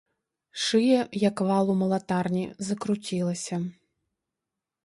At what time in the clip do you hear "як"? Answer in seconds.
1.29-1.43